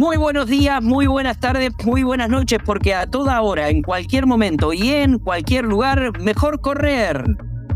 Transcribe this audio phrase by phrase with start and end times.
[0.00, 4.24] Muy buenos días, muy buenas tardes, muy buenas noches, porque a toda hora, en cualquier
[4.24, 7.22] momento y en cualquier lugar, mejor correr.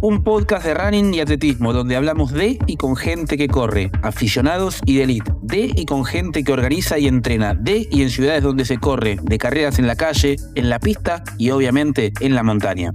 [0.01, 4.81] Un podcast de running y atletismo donde hablamos de y con gente que corre, aficionados
[4.87, 8.43] y de elite, de y con gente que organiza y entrena, de y en ciudades
[8.43, 12.43] donde se corre, de carreras en la calle, en la pista y obviamente en la
[12.43, 12.95] montaña.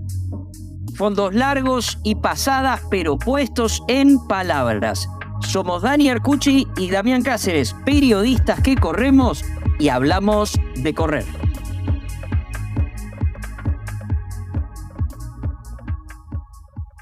[0.95, 5.07] Fondos largos y pasadas, pero puestos en palabras.
[5.47, 9.43] Somos Dani Arcucci y Damián Cáceres, periodistas que corremos
[9.79, 11.25] y hablamos de correr.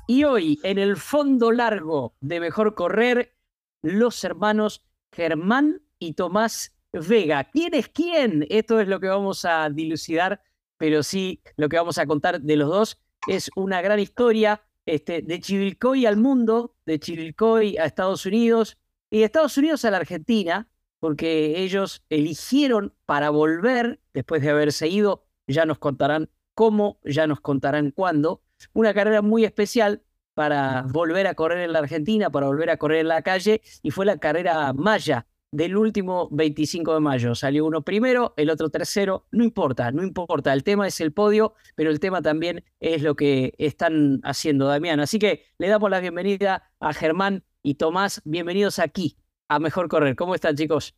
[0.07, 3.35] Y hoy, en el fondo largo de Mejor Correr,
[3.81, 7.43] los hermanos Germán y Tomás Vega.
[7.43, 8.45] ¿Quién es quién?
[8.49, 10.41] Esto es lo que vamos a dilucidar,
[10.77, 15.21] pero sí lo que vamos a contar de los dos es una gran historia este,
[15.21, 18.77] de Chivilcoy al mundo, de Chivilcoy a Estados Unidos
[19.11, 20.67] y de Estados Unidos a la Argentina,
[20.99, 27.41] porque ellos eligieron para volver, después de haberse ido, ya nos contarán cómo, ya nos
[27.41, 28.41] contarán cuándo,
[28.73, 33.01] una carrera muy especial para volver a correr en la Argentina, para volver a correr
[33.01, 37.35] en la calle, y fue la carrera Maya, del último 25 de mayo.
[37.35, 40.53] Salió uno primero, el otro tercero, no importa, no importa.
[40.53, 44.99] El tema es el podio, pero el tema también es lo que están haciendo, Damián.
[44.99, 48.21] Así que le damos la bienvenida a Germán y Tomás.
[48.25, 50.15] Bienvenidos aquí a Mejor Correr.
[50.15, 50.95] ¿Cómo están, chicos?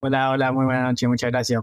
[0.00, 1.62] Hola, hola, muy buenas noches, muchas gracias.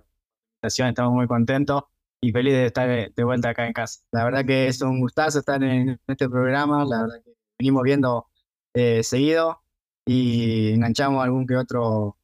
[0.63, 1.83] Estamos muy contentos
[2.21, 4.02] y felices de estar de vuelta acá en casa.
[4.11, 8.27] La verdad que es un gustazo estar en este programa, la verdad que venimos viendo
[8.73, 9.63] eh, seguido
[10.05, 12.17] y enganchamos algún que otro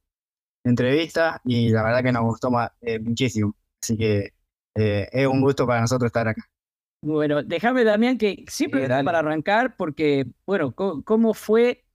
[0.70, 2.52] entrevista y la verdad que nos gustó
[2.82, 3.56] eh, muchísimo.
[3.82, 4.34] Así que
[4.76, 6.44] eh, es un gusto para nosotros estar acá.
[7.02, 11.86] Bueno, déjame, Damián, que siempre para arrancar, porque, bueno, ¿cómo, fue?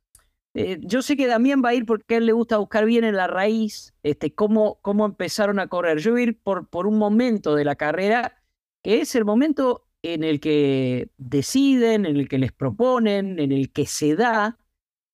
[0.54, 3.04] Eh, yo sé que Damián va a ir porque a él le gusta buscar bien
[3.04, 5.98] en la raíz este, cómo, cómo empezaron a correr.
[5.98, 8.40] Yo voy a ir por, por un momento de la carrera,
[8.82, 13.72] que es el momento en el que deciden, en el que les proponen, en el
[13.72, 14.58] que se da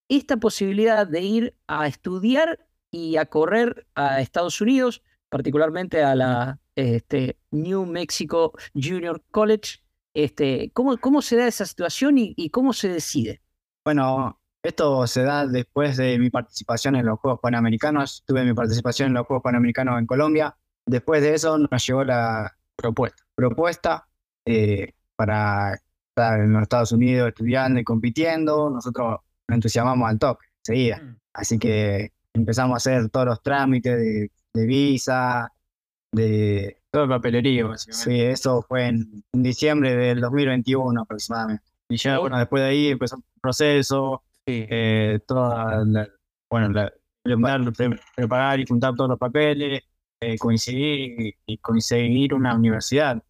[0.09, 6.61] esta posibilidad de ir a estudiar y a correr a Estados Unidos, particularmente a la
[6.75, 9.81] este, New Mexico Junior College.
[10.15, 13.41] Este, ¿cómo, ¿Cómo se da esa situación y, cómo se decide?
[13.85, 18.25] Bueno, esto se da después de mi participación en los Juegos Panamericanos.
[18.27, 20.57] Tuve mi participación en los Juegos Panamericanos en Colombia.
[20.87, 24.09] Después de eso nos llegó la propuesta, propuesta
[24.47, 28.71] eh, para estar en los Estados Unidos estudiando y compitiendo.
[28.71, 29.19] Nosotros
[29.49, 30.99] nos entusiasmamos al toque, seguida.
[30.99, 31.17] Mm.
[31.35, 35.53] Así que empezamos a hacer todos los trámites de, visa,
[36.13, 36.77] de...
[36.91, 41.65] Todo el papelerío, Sí, eso fue en, diciembre del 2021 aproximadamente.
[41.91, 45.85] Y ya, bueno, después de ahí empezó el proceso, eh, toda
[46.51, 46.91] bueno,
[48.17, 49.83] preparar y juntar todos los papeles,
[50.21, 53.23] eh, coincidir y, conseguir una universidad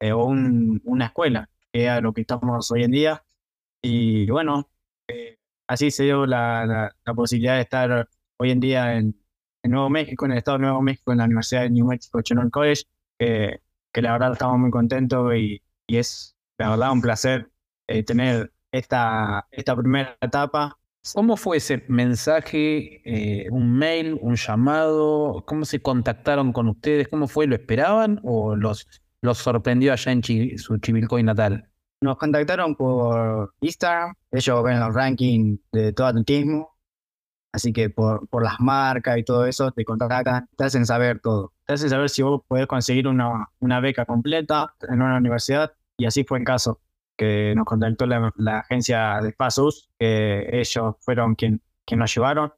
[0.00, 3.24] eh, o una escuela, que es lo que estamos hoy en día.
[3.82, 4.68] Y bueno,
[5.66, 9.14] así se dio la, la posibilidad de estar hoy en día en,
[9.64, 12.48] Nuevo México, en el estado de Nuevo México, en la Universidad de New Mexico Junior
[12.52, 12.84] College,
[13.18, 13.60] que,
[13.92, 17.50] que la verdad estamos muy contentos y, y es la verdad un placer
[17.88, 20.78] eh, tener esta, esta primera etapa.
[21.14, 25.44] ¿Cómo fue ese mensaje, eh, un mail, un llamado?
[25.46, 27.08] ¿Cómo se contactaron con ustedes?
[27.08, 27.48] ¿Cómo fue?
[27.48, 28.86] ¿Lo esperaban o los,
[29.20, 30.22] los sorprendió allá en
[30.58, 31.68] su Chivilcoy natal?
[32.00, 36.75] Nos contactaron por Instagram, ellos ven los rankings de todo atletismo
[37.52, 41.52] Así que por, por las marcas y todo eso te contactan, te hacen saber todo.
[41.64, 45.72] Te hacen saber si vos podés conseguir una, una beca completa en una universidad.
[45.96, 46.80] Y así fue el caso
[47.16, 52.52] que nos contactó la, agencia de Pasos, que ellos fueron quien, quien nos llevaron,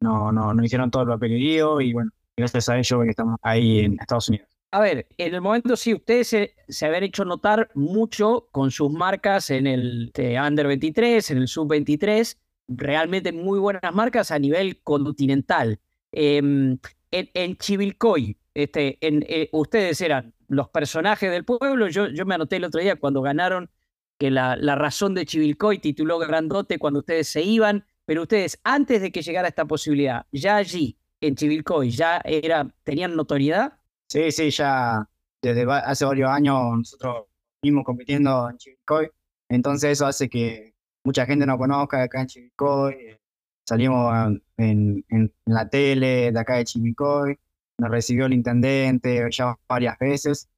[0.00, 3.96] no, no, nos hicieron todo el papelerío y bueno, gracias a ellos estamos ahí en
[4.00, 4.48] Estados Unidos.
[4.70, 8.90] A ver, en el momento sí, ustedes se, se habían hecho notar mucho con sus
[8.90, 12.38] marcas en el este, Under 23, en el Sub 23,
[12.68, 15.80] realmente muy buenas marcas a nivel continental.
[16.12, 16.78] Em,
[17.10, 21.88] en, Chivilcoy, este, en, eh, ustedes eran los personajes del pueblo.
[21.88, 23.70] Yo, yo me anoté el otro día cuando ganaron
[24.18, 29.00] que la, la razón de Chivilcoy tituló Grandote cuando ustedes se iban, pero ustedes antes
[29.00, 33.78] de que llegara esta posibilidad, ya allí, en Chivilcoy, ya era, tenían notoriedad.
[34.08, 35.08] Sí, sí, ya
[35.40, 37.26] desde hace varios años nosotros
[37.62, 39.10] mismos compitiendo en Chivilcoy,
[39.48, 40.71] entonces eso hace que
[41.04, 42.94] mucha gente no conozca acá en Chivicoy.
[42.94, 43.20] Eh,
[43.66, 45.04] salimos en,
[45.46, 47.38] la tele de acá de Chivicoy,
[47.78, 50.48] nos recibió el intendente ya varias veces,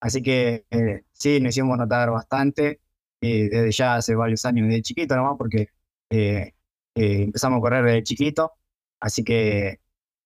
[0.00, 2.80] así que eh, sí, nos hicimos notar bastante,
[3.20, 5.68] eh, desde ya hace varios años, desde chiquito nomás, porque
[6.94, 8.52] empezamos a correr desde chiquito,
[9.00, 9.80] así que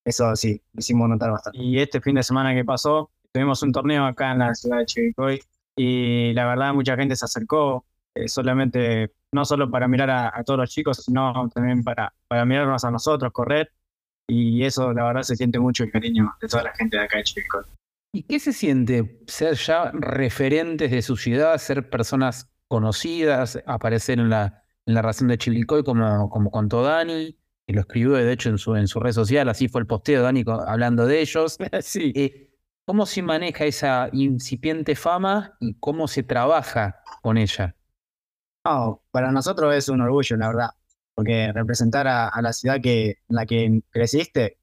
[0.05, 1.59] Eso sí, lo hicimos notar bastante.
[1.59, 4.87] Y este fin de semana que pasó, tuvimos un torneo acá en la ciudad de
[4.87, 5.41] Chivicoy
[5.77, 10.61] y la verdad mucha gente se acercó, eh, solamente, no solo para mirar a, todos
[10.61, 13.71] los chicos, sino también para, para mirarnos a nosotros, correr.
[14.29, 17.19] Y eso, la verdad, se siente mucho el cariño de toda la gente de acá
[17.19, 17.65] de Chivicoy.
[18.13, 24.31] ¿Y qué se siente ser ya referentes de su ciudad, ser personas conocidas, aparecer en
[24.31, 27.37] la, en la ración de Chivilcoy como, como contó Dani?
[27.67, 30.21] Y lo escribió de hecho en su, en su red social, así fue el posteo
[30.21, 31.59] de Dani hablando de ellos.
[31.83, 32.13] sí.
[32.15, 32.51] Eh,
[32.87, 37.77] ¿Cómo se maneja esa incipiente fama y cómo se trabaja con ella?
[38.65, 40.71] Oh, para nosotros es un orgullo, la verdad,
[41.15, 44.59] porque representar a, la ciudad que, en la que creciste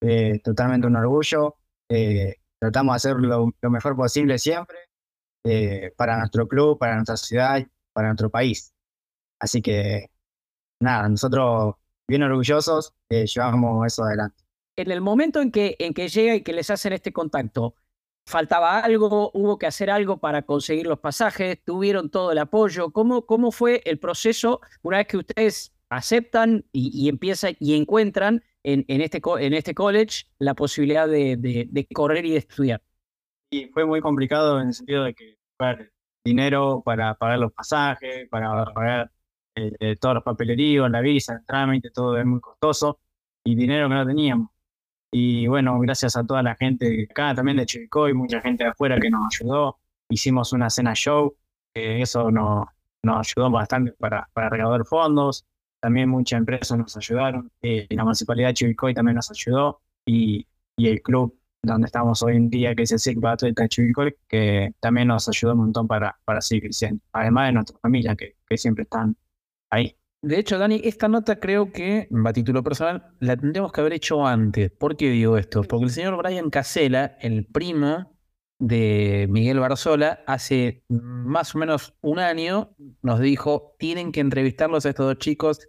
[0.00, 1.56] es totalmente un orgullo.
[1.88, 4.76] Eh, tratamos de hacer lo, mejor posible siempre
[5.44, 8.72] eh, para nuestro club, para nuestra ciudad, para nuestro país.
[9.38, 10.10] Así que,
[10.80, 11.74] nada, nosotros
[12.08, 14.42] bien orgullosos eh, llevamos eso adelante.
[14.76, 17.76] En el momento en que, en que llega y que les hacen este contacto,
[18.26, 19.30] ¿faltaba algo?
[19.34, 21.62] ¿Hubo que hacer algo para conseguir los pasajes?
[21.64, 22.90] ¿Tuvieron todo el apoyo?
[22.90, 28.84] ¿Cómo, cómo fue el proceso una vez que ustedes aceptan y, empiezan y encuentran en,
[28.88, 32.82] en, este, en este college la posibilidad de, de, correr y de estudiar?
[33.50, 35.36] Y fue muy complicado en el sentido de que
[36.24, 39.10] dinero para pagar los pasajes, para pagar
[39.54, 42.98] eh, eh, todos los papeleríos, la visa, el trámite, todo es muy costoso
[43.44, 44.48] y dinero que no teníamos.
[45.16, 48.98] Y bueno, gracias a toda la gente acá, también de Chivicoy, mucha gente de afuera
[48.98, 49.78] que nos ayudó.
[50.08, 51.36] Hicimos una cena show,
[51.72, 52.66] eso nos,
[53.00, 55.46] nos ayudó bastante para, para recaudar fondos.
[55.78, 57.48] También muchas empresas nos ayudaron.
[57.62, 59.82] Eh, la municipalidad de Chivicoy también nos ayudó.
[60.04, 64.16] Y, y el club donde estamos hoy en día, que es el Circo Atleta Chivicoy,
[64.26, 67.00] que también nos ayudó un montón para, para seguir creciendo.
[67.12, 69.16] Además de nuestra familia, que, que siempre están
[69.70, 69.96] ahí.
[70.24, 74.26] De hecho, Dani, esta nota creo que, a título personal, la tendríamos que haber hecho
[74.26, 74.70] antes.
[74.70, 75.62] ¿Por qué digo esto?
[75.64, 78.16] Porque el señor Brian Casella, el primo
[78.58, 84.88] de Miguel Barzola, hace más o menos un año nos dijo, tienen que entrevistarlos a
[84.88, 85.68] estos dos chicos,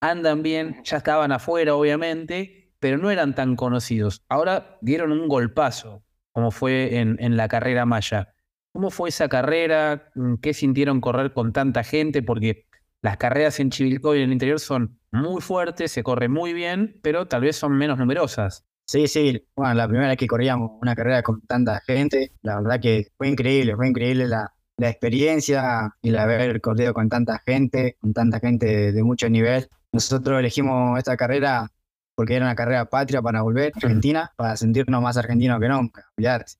[0.00, 4.22] andan bien, ya estaban afuera, obviamente, pero no eran tan conocidos.
[4.28, 8.34] Ahora dieron un golpazo, como fue en, en la carrera Maya.
[8.72, 10.12] ¿Cómo fue esa carrera?
[10.40, 12.22] ¿Qué sintieron correr con tanta gente?
[12.22, 12.69] Porque
[13.02, 17.26] las carreras en Chivilcoy en el interior son muy fuertes, se corre muy bien, pero
[17.26, 18.64] tal vez son menos numerosas.
[18.86, 22.80] Sí, sí, bueno, la primera vez que corríamos una carrera con tanta gente, la verdad
[22.80, 27.96] que fue increíble, fue increíble la, la experiencia y el haber corrido con tanta gente,
[28.00, 29.68] con tanta gente de, mucho nivel.
[29.92, 31.70] Nosotros elegimos esta carrera
[32.16, 36.06] porque era una carrera patria para volver a Argentina, para sentirnos más argentinos que nunca.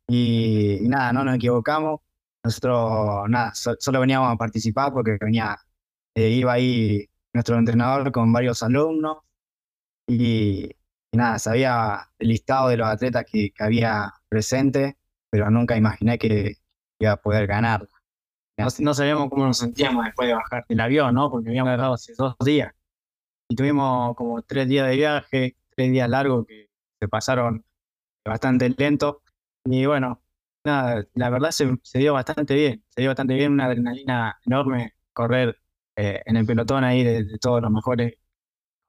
[0.07, 2.01] Y, y nada, no nos equivocamos.
[2.45, 5.59] Nosotros, nada, solo veníamos a participar porque venía
[6.15, 9.19] eh, iba ahí nuestro entrenador con varios alumnos
[10.09, 10.71] y,
[11.13, 14.97] nada, sabía el listado de los atletas que, había presente,
[15.31, 16.57] pero nunca imaginé que
[16.99, 17.89] iba a poder ganar.
[18.81, 21.31] No, sabíamos cómo nos sentíamos después de bajar del avión, ¿no?
[21.31, 22.75] Porque habíamos dejado hace dos días.
[23.49, 26.69] Y tuvimos como tres días de viaje, tres días largos que
[27.01, 27.65] se pasaron
[28.25, 29.23] bastante lento.
[29.65, 30.23] Y bueno,
[30.65, 32.85] nada, la verdad se, se dio bastante bien.
[32.89, 35.59] Se dio bastante bien, una adrenalina enorme correr
[35.97, 38.15] eh, en el pelotón ahí de, todos los mejores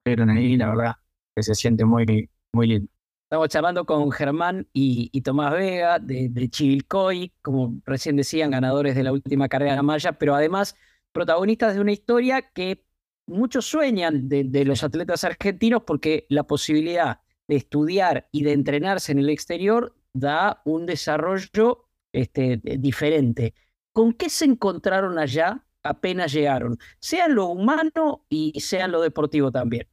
[0.06, 0.96] ahí, la verdad
[1.36, 2.92] que se siente muy, muy lindo.
[3.26, 9.04] Estamos charlando con Germán y, Tomás Vega de, de, Chivilcoy, como recién decían, ganadores de
[9.04, 10.76] la última carrera de Maya, pero además
[11.14, 12.84] protagonistas de una historia que
[13.32, 19.20] muchos sueñan de, los atletas argentinos porque la posibilidad de estudiar y de entrenarse en
[19.20, 23.54] el exterior da un desarrollo este, diferente.
[23.94, 29.88] ¿Con qué se encontraron allá apenas llegaron, sea lo humano y sea lo deportivo también.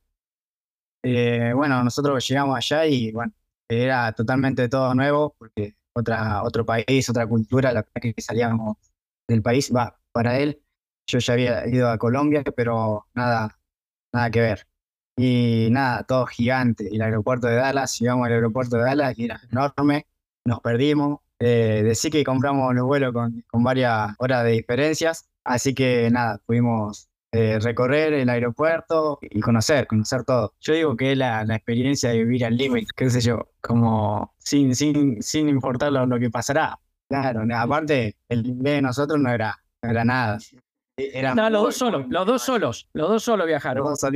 [1.03, 3.33] Eh, bueno, nosotros llegamos allá y bueno,
[3.69, 8.77] era totalmente todo nuevo, porque otra, otro país, otra cultura, la que salíamos
[9.29, 10.63] del país, va, para él,
[11.07, 13.59] yo ya había ido a Colombia, pero nada,
[14.13, 14.67] nada que ver.
[15.17, 16.89] Y nada, todo gigante.
[16.91, 20.07] Y el aeropuerto de Dallas, llegamos al aeropuerto de Dallas y era enorme,
[20.45, 21.21] nos perdimos.
[21.41, 26.39] Eh, decí que compramos los vuelos con, con varias horas de diferencias Así que nada,
[26.45, 30.53] pudimos eh, recorrer el aeropuerto y conocer, conocer todo.
[30.61, 34.75] Yo digo que es la, experiencia de vivir al límite, qué sé yo, como sin,
[34.75, 36.79] sin, sin importar lo, que pasará.
[37.09, 40.39] Claro, aparte, el inglés de nosotros no era, era nada.
[40.99, 43.85] Era no, los dos solos, los dos solos, los dos solos viajaron.
[43.85, 44.13] Los dos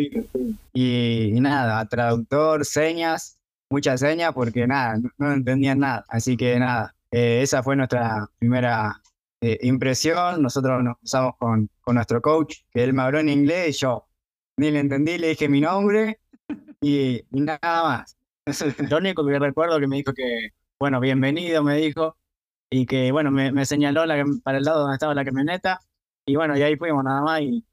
[0.74, 3.38] y, y, nada, traductor, señas,
[3.70, 6.04] muchas señas, porque nada, no, entendían nada.
[6.08, 9.01] Así que nada, eh, esa fue nuestra primera
[9.42, 10.42] eh, impresión.
[10.42, 14.08] Nosotros nos usamos con, con nuestro coach, que él me habló en inglés y yo
[14.56, 16.20] ni le entendí, le dije mi nombre
[16.80, 18.18] y, nada más.
[18.90, 22.16] Lo único que recuerdo que me dijo que, bueno, bienvenido, me dijo,
[22.70, 25.80] y que, bueno, me, señaló la, para el lado donde estaba la camioneta,
[26.26, 27.64] y bueno, y ahí fuimos nada más, y,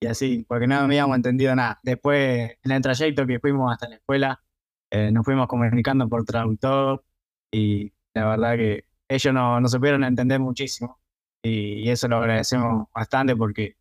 [0.00, 1.80] y así, porque no habíamos entendido nada.
[1.82, 4.42] Después, en el trayecto que fuimos hasta la escuela,
[4.90, 7.04] eh, nos fuimos comunicando por traductor,
[7.52, 10.99] y la verdad que ellos no, nos supieron entender muchísimo,
[11.42, 13.76] y, eso lo agradecemos bastante porque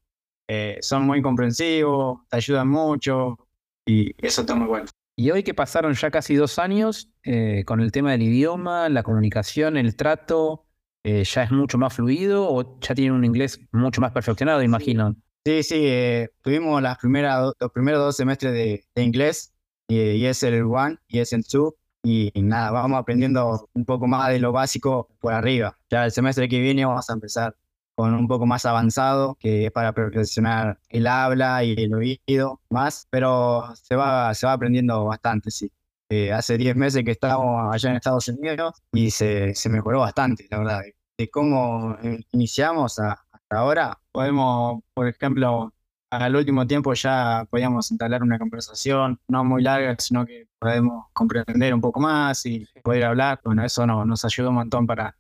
[0.48, 3.38] eh, son muy comprensivos, te ayudan mucho,
[3.86, 4.86] y eso está muy bueno.
[5.16, 9.04] Y hoy que pasaron ya casi dos años eh, con el tema del idioma, la
[9.04, 10.66] comunicación, el trato,
[11.04, 15.16] eh, ¿ya es mucho más fluido o ya tienen un inglés mucho más perfeccionado, imagino?
[15.44, 19.54] Sí, sí, eh, tuvimos las primeras, los primeros dos semestres de, inglés,
[19.90, 24.30] y es el one y es el two, y, nada, vamos aprendiendo un poco más
[24.30, 25.78] de lo básico por arriba.
[25.90, 27.56] Ya el semestre que viene vamos a empezar
[27.96, 33.08] con un poco más avanzado, que es para perfeccionar el habla y el oído más,
[33.10, 35.72] pero se va, se va aprendiendo bastante, sí.
[36.10, 40.48] Eh, hace 10 meses que estamos allá en Estados Unidos y se, se mejoró bastante,
[40.50, 40.82] la verdad.
[41.18, 41.98] De cómo
[42.32, 45.74] iniciamos hasta ahora, podemos, por ejemplo,
[46.10, 51.74] al último tiempo ya podíamos instalar una conversación, no muy larga, sino que podemos comprender
[51.74, 53.40] un poco más y poder hablar.
[53.44, 55.16] Bueno, eso nos ayudó un montón para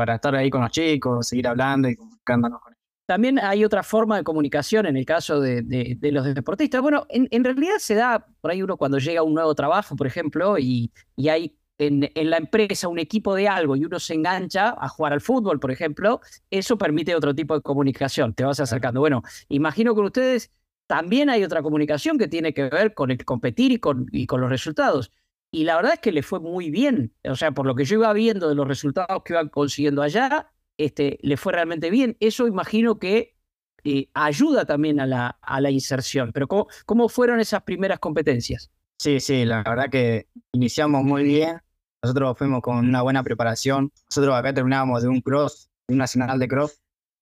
[0.00, 2.80] para estar ahí con los chicos, seguir hablando y comunicándonos con ellos.
[3.04, 6.80] También hay otra forma de comunicación en el caso de, de, los deportistas.
[6.80, 9.96] Bueno, en, en, realidad se da por ahí uno cuando llega a un nuevo trabajo,
[9.96, 13.98] por ejemplo, y, y hay en, en, la empresa un equipo de algo y uno
[13.98, 16.20] se engancha a jugar al fútbol, por ejemplo,
[16.50, 19.00] eso permite otro tipo de comunicación, te vas acercando.
[19.00, 20.52] Bueno, imagino que ustedes
[20.86, 24.40] también hay otra comunicación que tiene que ver con el competir y con, y con
[24.40, 25.12] los resultados.
[25.52, 27.14] Y la verdad es que le fue muy bien.
[27.24, 30.52] O sea, por lo que yo iba viendo de los resultados que iban consiguiendo allá,
[30.76, 32.16] este, le fue realmente bien.
[32.20, 33.36] Eso imagino que
[33.84, 36.32] eh, ayuda también a la, a la inserción.
[36.32, 38.70] Pero ¿cómo, ¿cómo fueron esas primeras competencias?
[38.98, 41.60] Sí, sí, la verdad que iniciamos muy bien.
[42.02, 43.92] Nosotros fuimos con una buena preparación.
[44.10, 46.80] Nosotros acá terminábamos de un cross, un nacional de cross,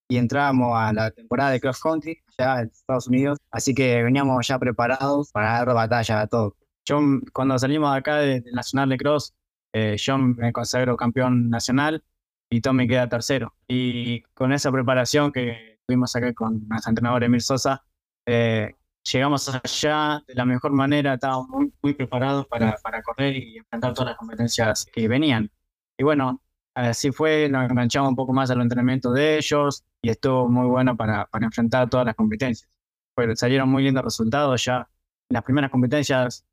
[0.09, 3.39] y entrábamos a la temporada de cross country allá en Estados Unidos.
[3.51, 6.57] Así que veníamos ya preparados para dar batalla a todo.
[6.87, 7.01] Yo,
[7.33, 9.35] cuando salimos acá del Nacional de Cross,
[9.75, 12.03] eh, yo me consagro campeón nacional
[12.51, 13.55] y Tommy queda tercero.
[13.67, 17.85] Y con esa preparación que tuvimos acá con nuestro entrenador Emil Sosa,
[18.27, 21.49] eh, llegamos allá de la mejor manera, estábamos
[21.83, 25.51] muy, preparados para, correr y enfrentar todas las competencias que venían.
[25.97, 26.43] Y bueno,
[26.75, 30.97] así fue, nos enganchamos un poco más al entrenamiento de ellos y estuvo muy bueno
[30.97, 32.69] para, enfrentar todas las competencias.
[33.15, 34.89] Pues salieron muy lindos resultados ya.
[35.29, 36.45] En las primeras competencias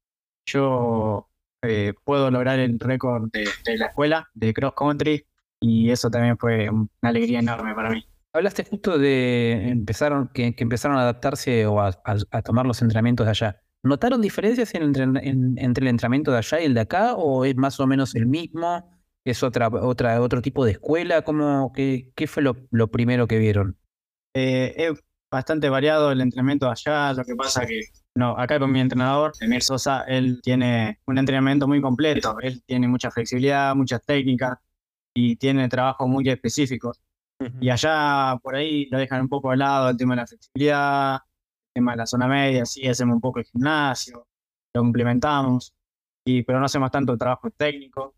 [0.46, 1.30] yo
[1.62, 5.26] eh, puedo lograr el récord de, la escuela de cross country
[5.60, 8.06] y eso también fue una alegría enorme para mí.
[8.36, 11.94] Hablaste justo de empezaron, que, empezaron a adaptarse o a,
[12.44, 13.62] tomar los entrenamientos de allá.
[13.82, 17.88] ¿Notaron diferencias entre el entrenamiento de allá y el de acá o es más o
[17.88, 18.92] menos el mismo?
[19.24, 21.22] ¿Es otra, otra, otro tipo de escuela?
[21.22, 23.78] ¿Cómo, qué, qué fue lo, lo primero que vieron?
[24.34, 25.00] Eh, es
[25.32, 27.84] bastante variado el entrenamiento de allá, lo que pasa que
[28.16, 32.36] no, acá con mi entrenador, Emir Sosa, él tiene un entrenamiento muy completo.
[32.42, 34.58] Él tiene mucha flexibilidad, muchas técnicas
[35.14, 37.02] y tiene trabajos muy específicos.
[37.60, 41.14] Y allá por ahí lo dejan un poco de lado el tema de la flexibilidad,
[41.16, 44.28] el tema de la zona media, sí hacemos un poco de gimnasio,
[44.74, 45.74] lo complementamos,
[46.26, 48.16] y, pero no hacemos tanto trabajo técnico.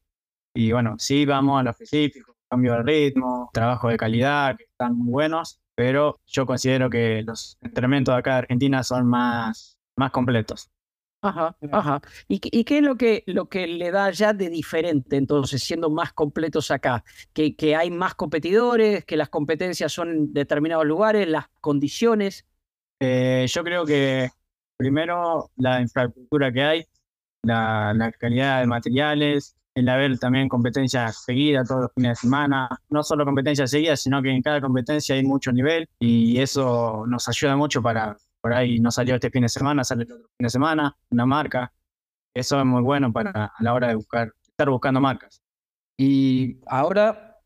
[0.55, 4.97] Y bueno, sí vamos a lo específico, cambio de ritmo, trabajo de calidad, que están
[4.97, 10.11] muy buenos, pero yo considero que los entrenamientos de acá de Argentina son más más
[10.11, 10.69] completos.
[11.21, 12.01] Ajá, ajá.
[12.27, 16.13] ¿Y, qué es lo que, lo que le da ya de diferente entonces, siendo más
[16.13, 17.03] completos acá?
[17.33, 22.45] ¿Que, que hay más competidores, que las competencias son en determinados lugares, las condiciones?
[22.99, 24.29] Eh, yo creo que
[24.77, 26.85] primero la infraestructura que hay,
[27.43, 32.69] la, la calidad de materiales, el haber también competencias seguidas todos los fines de semana,
[32.89, 37.27] no solo competencias seguidas, sino que en cada competencia hay mucho nivel y eso nos
[37.27, 40.45] ayuda mucho para por ahí no salió este fin de semana, sale el otro fin
[40.45, 41.73] de semana, una marca.
[42.33, 45.41] Eso es muy bueno para a la hora de buscar, estar buscando marcas.
[45.97, 47.37] Y ahora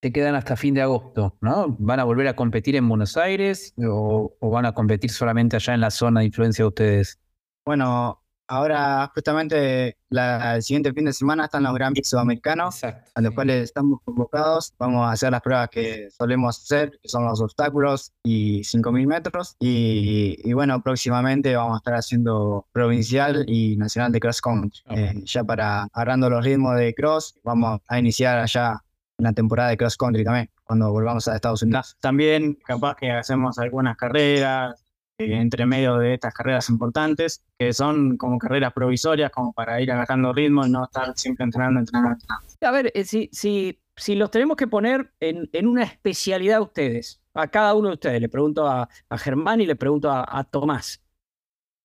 [0.00, 1.76] te quedan hasta fin de agosto, ¿no?
[1.78, 5.74] ¿Van a volver a competir en Buenos Aires o, o van a competir solamente allá
[5.74, 7.20] en la zona de influencia de ustedes?
[7.64, 8.21] Bueno,
[8.52, 13.64] Ahora, justamente, el siguiente fin de semana están los Grand Prix sudamericanos, a los cuales
[13.64, 14.74] estamos convocados.
[14.78, 19.56] Vamos a hacer las pruebas que solemos hacer, que son los obstáculos y 5.000 metros.
[19.58, 24.82] Y, bueno, próximamente vamos a estar haciendo provincial y nacional de cross country.
[24.90, 28.82] Eh, ya para agarrando los ritmos de cross, vamos a iniciar allá
[29.16, 31.96] una temporada de cross country también, cuando volvamos a Estados Unidos.
[32.00, 34.81] También, capaz que hacemos algunas carreras,
[35.18, 40.32] entre medio de estas carreras importantes, que son como carreras provisorias, como para ir agarrando
[40.32, 42.46] ritmo y no estar siempre entrenando, entrenando, entrenando.
[42.60, 47.20] A ver, eh, si, si, si los tenemos que poner en, en una especialidad ustedes,
[47.34, 51.02] a cada uno de ustedes, le pregunto a, a Germán y le pregunto a, Tomás,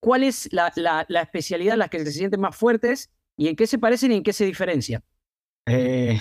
[0.00, 3.56] ¿cuál es la, la, la, especialidad en la que se sienten más fuertes y en
[3.56, 5.02] qué se parecen y en qué se diferencian?
[5.66, 6.20] Eh,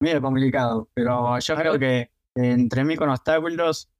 [0.00, 3.90] medio complicado, pero yo creo que entre mí con obstáculos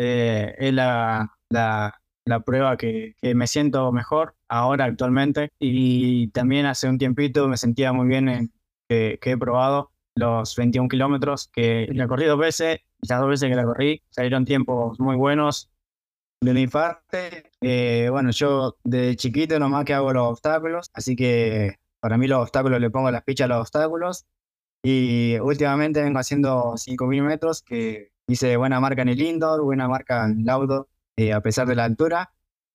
[0.00, 6.66] eh, es la, la, la prueba que, que, me siento mejor ahora actualmente y también
[6.66, 8.52] hace un tiempito me sentía muy bien en
[8.88, 13.48] que, que he probado los 21 kilómetros que la corrí dos veces las dos veces
[13.48, 15.70] que la corrí salieron tiempos muy buenos
[16.42, 17.50] de mi parte.
[17.60, 22.40] Eh, bueno, yo desde chiquito nomás que hago los obstáculos, así que para mí los
[22.42, 24.26] obstáculos le pongo las pichas a los obstáculos.
[24.82, 30.24] Y últimamente vengo haciendo 5.000 metros, que hice buena marca en el indoor, buena marca
[30.24, 32.32] en el outdoor, eh, a pesar de la altura.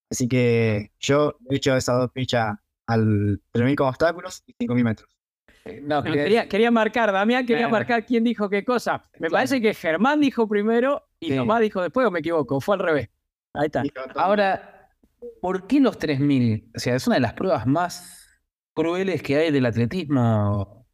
[0.09, 2.57] Así que yo he hecho esas dos pichas
[2.88, 5.09] al 3.000 con obstáculos y 5.000 metros.
[5.81, 9.03] No, quería, quería marcar, Damián quería marcar quién dijo qué cosa.
[9.19, 12.81] Me parece que Germán dijo primero y Tomás dijo después, o me equivoco, fue al
[12.81, 13.09] revés.
[13.53, 13.83] Ahí está.
[14.15, 14.91] Ahora,
[15.41, 16.71] ¿por qué los 3000?
[16.75, 18.29] O sea, es una de las pruebas más
[18.75, 20.85] crueles que hay del atletismo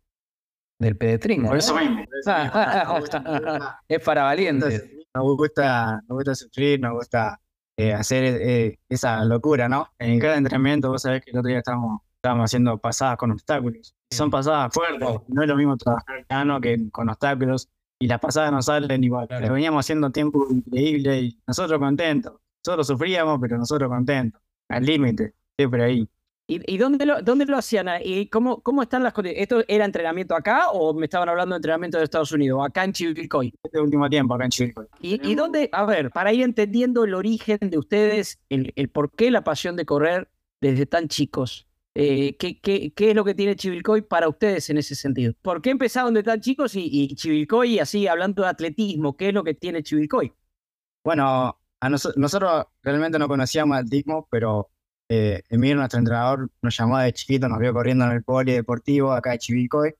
[0.82, 1.46] del pedetrín.
[1.46, 2.04] Por eso mismo.
[3.88, 4.90] es para valientes.
[5.14, 7.40] Nos gusta, nos gusta sufrir, nos gusta
[7.78, 9.88] eh, hacer eh, esa locura, ¿no?
[10.00, 13.94] En cada entrenamiento, vos sabés que el otro día estábamos, estábamos haciendo pasadas con obstáculos
[14.12, 15.08] son pasadas fuertes.
[15.28, 17.70] No es lo mismo trabajar cano que con obstáculos
[18.00, 19.28] y las pasadas no salen igual.
[19.28, 22.34] Pero veníamos haciendo tiempo increíble y nosotros contentos.
[22.66, 24.42] Nosotros sufríamos, pero nosotros contentos.
[24.70, 26.10] Al límite, siempre ahí.
[26.54, 27.88] ¿Y, dónde, lo, dónde lo hacían?
[28.04, 29.44] ¿Y cómo, cómo están las condiciones?
[29.44, 32.62] ¿Esto era entrenamiento acá o me estaban hablando de entrenamiento de Estados Unidos?
[32.66, 33.54] Acá en Chivilcoy.
[33.64, 34.88] Este último tiempo, acá en Chivilcoy.
[35.00, 35.70] ¿Y, ¿Y, dónde?
[35.72, 39.78] A ver, para ir entendiendo el origen de ustedes, el, el por qué la pasión
[39.78, 40.30] de correr
[40.60, 41.68] desde tan chicos.
[41.96, 45.34] Eh, ¿qué, qué, qué, es lo que tiene Chivilcoy para ustedes en ese sentido?
[45.42, 49.34] ¿Por qué empezaron de tan chicos y, y Chivilcoy, así hablando de atletismo, qué es
[49.34, 50.34] lo que tiene Chivilcoy?
[51.04, 54.70] Bueno, a nosotros realmente no conocíamos atletismo, pero
[55.14, 59.32] eh, Emir, nuestro entrenador, nos llamó de chiquito, nos vio corriendo en el polideportivo acá
[59.32, 59.94] de Chivilcoy.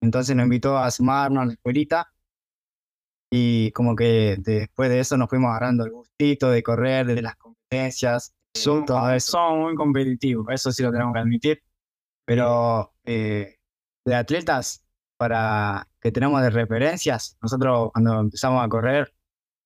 [0.00, 2.12] Entonces nos invitó a sumarnos a la escuelita
[3.28, 7.34] y como que después de eso nos fuimos agarrando el gustito de correr, de las
[7.34, 8.86] competencias, son,
[9.18, 11.62] son muy competitivos, eso sí lo tenemos que admitir.
[12.24, 13.56] Pero eh,
[14.04, 14.84] de atletas
[15.16, 19.12] para que tenemos de referencias, nosotros cuando empezamos a correr,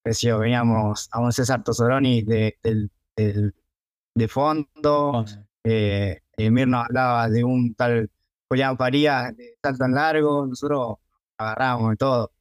[0.04, 2.58] veníamos a un César Tosoroni de,
[4.20, 5.24] de, fondo,
[5.64, 8.10] eh, Emir nos hablaba de un tal
[8.48, 10.96] Julián Farías de tal tan largo, nosotros
[11.38, 12.32] agarrábamos de todo.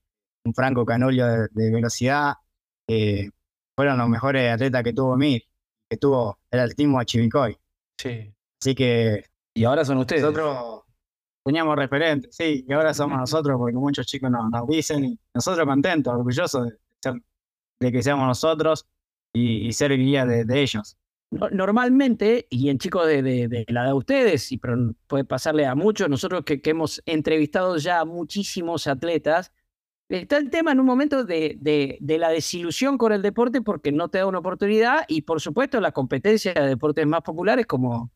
[0.46, 2.34] Un Franco Canolio de, velocidad,
[2.88, 3.30] eh,
[3.76, 5.44] fueron los mejores atletas que tuvo Emir
[5.90, 7.58] que tuvo el altismo a Chivicoy.
[7.98, 8.34] Sí.
[8.62, 9.26] Así que.
[9.56, 10.22] Y ahora son ustedes.
[10.22, 10.84] Nosotros
[11.44, 15.66] teníamos referentes, sí, y ahora somos nosotros porque muchos chicos nos, nos dicen y nosotros
[15.66, 16.70] contentos, orgullosos
[17.80, 18.86] de, que seamos nosotros
[19.34, 20.98] y, ser guía de, ellos.
[21.32, 26.60] Normalmente, y en chicos de, la de ustedes, y puede pasarle a muchos, nosotros que,
[26.64, 29.52] hemos entrevistado ya a muchísimos atletas,
[30.10, 34.18] está el tema en un momento de, la desilusión con el deporte porque no te
[34.18, 38.12] da una oportunidad y por supuesto la competencia de deportes más populares como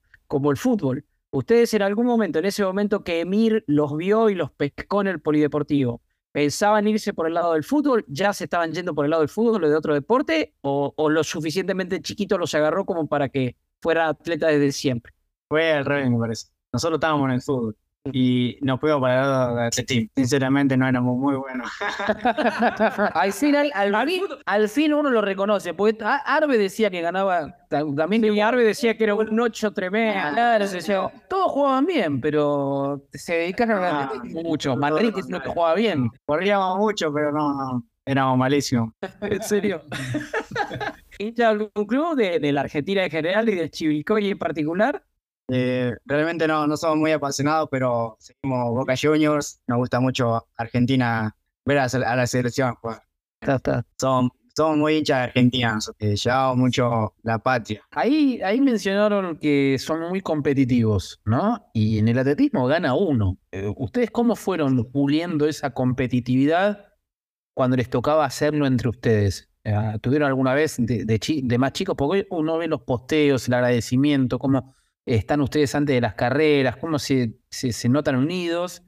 [0.49, 1.06] el fútbol.
[1.30, 5.08] Ustedes en algún momento, en ese momento que Emir los vio y los pescó en
[5.08, 6.02] el polideportivo,
[6.34, 8.06] ¿pensaban irse por el lado del fútbol?
[8.10, 10.56] ¿Ya se estaban yendo por el lado del fútbol o de otro deporte?
[10.62, 15.13] ¿O, o lo suficientemente chiquito los agarró como para que fuera atleta desde siempre?
[15.48, 16.48] Fue al revés, me parece.
[16.74, 17.78] Nosotros estábamos en el fútbol
[18.11, 20.09] y nos fuimos para ese team.
[20.15, 21.71] Sinceramente no éramos muy buenos.
[23.13, 23.71] al, final,
[24.45, 29.15] al, fin, uno lo reconoce, porque Arbe decía que ganaba, también Arbe decía que era
[29.15, 30.37] un 8 tremendo.
[31.29, 34.75] todos jugaban bien, pero se dedicaron a ah, mucho.
[34.75, 36.09] Madrid es lo que jugaba bien.
[36.25, 38.89] Corríamos mucho, pero no, éramos malísimos.
[39.21, 39.81] ¿En serio?
[41.19, 45.03] ¿Hincha algún club de, de la Argentina en general y de Chivilcoy en particular?
[45.55, 49.61] Eh, realmente no, no somos muy apasionados, pero seguimos Boca Juniors.
[49.67, 53.03] Nos gusta mucho Argentina, ver a, la selección jugar.
[53.99, 54.31] Somos,
[54.77, 57.83] muy hinchas de Argentina, eh, llevamos mucho la patria.
[57.91, 61.63] Ahí, ahí mencionaron que son muy competitivos, ¿no?
[61.73, 63.37] Y en el atletismo gana uno.
[63.51, 66.93] Eh, ¿Ustedes cómo fueron puliendo esa competitividad
[67.53, 69.49] cuando les tocaba hacerlo entre ustedes?
[70.01, 71.95] ¿Tuvieron alguna vez de, de, más chicos?
[71.95, 74.73] Porque uno ve los posteos, el agradecimiento, cómo
[75.05, 78.83] están ustedes antes de las carreras, cómo se, se, notan unidos,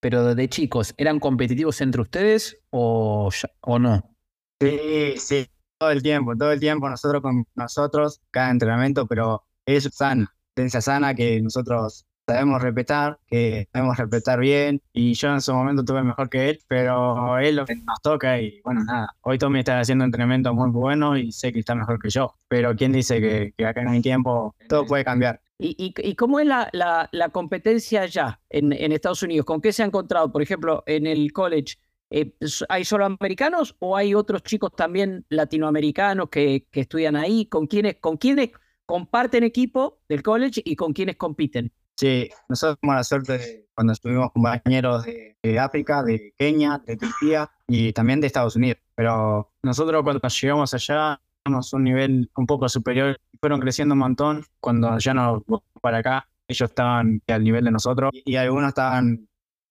[0.00, 3.30] pero de chicos, ¿eran competitivos entre ustedes o,
[3.60, 4.16] o no?
[4.60, 5.46] Sí, sí.
[5.78, 10.80] todo el tiempo, todo el tiempo nosotros con nosotros, cada entrenamiento, pero es sana, tendencia
[10.80, 16.02] sana que nosotros sabemos respetar, que sabemos respetar bien, y yo en su momento tuve
[16.02, 19.78] mejor que él, pero él lo que nos toca y bueno, nada, hoy Tommy está
[19.78, 23.64] haciendo entrenamiento muy bueno y sé que está mejor que yo, pero ¿quién dice que,
[23.64, 25.40] acá en mi tiempo todo puede cambiar?
[25.58, 29.46] ¿Y, y, cómo es la, la, competencia allá en, en, Estados Unidos?
[29.46, 30.30] ¿Con qué se ha encontrado?
[30.30, 31.76] Por ejemplo, en el college,
[32.10, 32.34] eh,
[32.68, 37.46] ¿hay solo americanos o hay otros chicos también latinoamericanos que, que estudian ahí?
[37.46, 38.50] ¿Con quiénes, ¿Con quiénes
[38.84, 41.72] comparten equipo del college y con quiénes compiten?
[41.96, 46.96] Sí, nosotros tuvimos la suerte de, cuando estuvimos compañeros de, de, África, de Kenia, de
[46.96, 48.78] Turquía y también de Estados Unidos.
[48.94, 54.44] Pero nosotros cuando llegamos allá, un nivel un poco superior, fueron creciendo un montón.
[54.60, 55.42] Cuando ya nos
[55.80, 59.28] para acá, ellos estaban al nivel de nosotros y, algunos estaban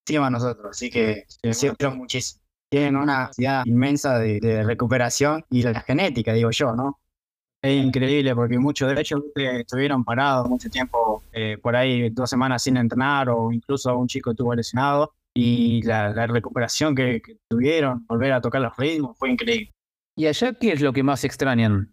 [0.07, 2.41] encima de nosotros, así que siempre muchísimo.
[2.69, 6.99] Tienen una capacidad inmensa de, de recuperación y la genética, digo yo, ¿no?
[7.65, 12.61] Es increíble porque muchos de ellos estuvieron parados mucho tiempo, eh, por ahí dos semanas
[12.61, 18.41] sin entrenar o incluso un chico estuvo lesionado y la, recuperación que, tuvieron, volver a
[18.41, 19.73] tocar los ritmos, fue increíble.
[20.15, 21.91] ¿Y allá qué es lo que más extrañan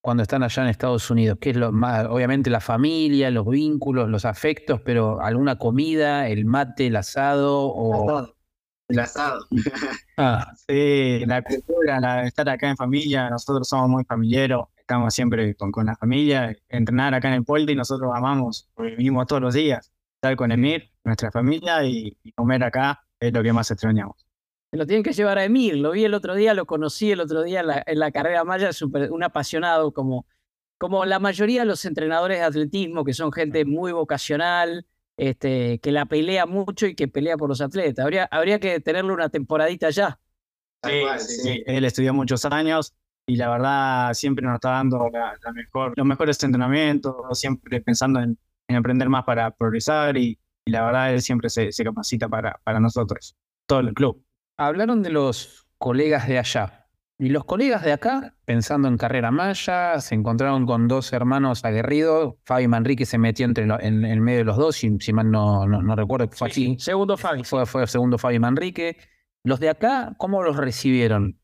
[0.00, 1.36] cuando están allá en Estados Unidos?
[1.38, 2.06] ¿Qué es lo más?
[2.06, 8.26] Obviamente la familia, los vínculos, los afectos, pero alguna comida, el mate, el asado o...
[8.88, 9.46] El asado.
[10.16, 10.52] Ah.
[10.68, 14.58] sí, la cultura, la, estar acá en familia, nosotros somos muy familiares,
[14.90, 19.24] estamos siempre con, con la familia, entrenar acá en el Poldi, nosotros amamos, porque vivimos
[19.28, 23.70] todos los días, estar con Emir, nuestra familia y, comer acá es lo que más
[23.70, 24.26] extrañamos.
[24.72, 27.44] Lo tienen que llevar a Emir, lo vi el otro día, lo conocí el otro
[27.44, 30.26] día en la, carrera Maya, super, un apasionado como,
[30.76, 35.92] como la mayoría de los entrenadores de atletismo, que son gente muy vocacional, este, que
[35.92, 38.02] la pelea mucho y que pelea por los atletas.
[38.02, 40.18] Habría, habría que tenerle una temporadita ya.
[40.82, 42.94] Sí, sí, él estudió muchos años,
[43.30, 48.36] y la verdad siempre nos está dando la, mejor, los mejores entrenamientos, siempre pensando en,
[48.76, 53.80] aprender más para progresar y, la verdad él siempre se, capacita para, para nosotros, todo
[53.80, 54.24] el club.
[54.56, 56.88] Hablaron de los colegas de allá.
[57.18, 62.34] Y los colegas de acá, pensando en carrera maya, se encontraron con dos hermanos aguerridos.
[62.44, 65.66] Fabi Manrique se metió entre en, el medio de los dos, si, si mal no,
[65.66, 66.76] no, recuerdo, fue así.
[66.78, 67.44] Segundo Fabi.
[67.44, 68.96] Fue, fue el segundo Fabi Manrique.
[69.44, 71.39] Los de acá, ¿cómo los recibieron?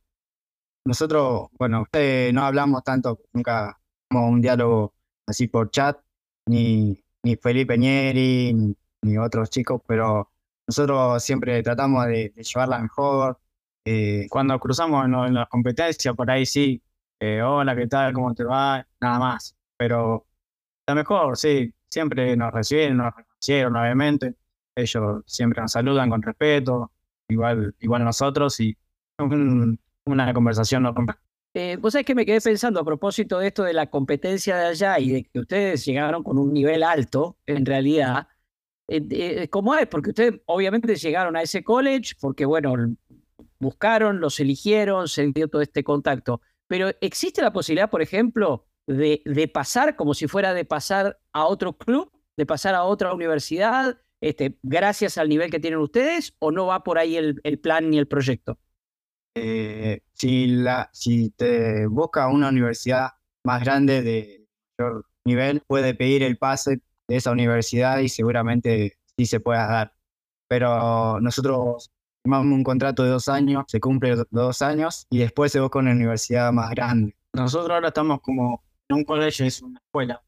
[0.87, 1.85] Nosotros, bueno,
[2.33, 3.77] no hablamos tanto, nunca
[4.09, 4.95] como un diálogo
[5.27, 5.99] así por chat,
[6.47, 8.55] ni, ni Felipe Nieri,
[9.03, 10.31] ni, otros chicos, pero
[10.65, 13.41] nosotros siempre tratamos de, llevarla mejor.
[13.85, 16.81] Eh, cuando cruzamos en, las competencias, por ahí sí,
[17.19, 18.13] eh, hola, ¿qué tal?
[18.13, 18.87] ¿Cómo te va?
[19.01, 19.57] Nada más.
[19.77, 20.25] Pero
[20.87, 24.37] la mejor, sí, siempre nos reciben, nos reconocieron, obviamente.
[24.77, 26.93] Ellos siempre nos saludan con respeto,
[27.29, 28.77] igual, igual nosotros, y
[30.07, 31.17] una conversación normal.
[31.55, 34.67] Eh, Vos sabés que me quedé pensando a propósito de esto de la competencia de
[34.67, 38.29] allá y de que ustedes llegaron con un nivel alto, en realidad.
[38.89, 39.87] Eh, eh, ¿Cómo es?
[39.87, 42.75] Porque ustedes obviamente llegaron a ese college porque, bueno,
[43.59, 46.41] buscaron, los eligieron, se dio todo este contacto.
[46.69, 51.47] Pero ¿existe la posibilidad, por ejemplo, de, de pasar como si fuera de pasar a
[51.47, 56.51] otro club, de pasar a otra universidad, este, gracias al nivel que tienen ustedes, o
[56.51, 58.59] no va por ahí el, el plan ni el proyecto?
[59.39, 63.11] Eh, si, la, si te busca una universidad
[63.45, 64.47] más grande de
[64.79, 69.93] mayor nivel, puede pedir el pase de esa universidad y seguramente sí se pueda dar.
[70.49, 71.91] Pero nosotros
[72.25, 75.93] firmamos un contrato de dos años, se cumple dos años y después se busca una
[75.93, 77.15] universidad más grande.
[77.35, 80.23] Nosotros ahora estamos como en un colegio, es una escuela,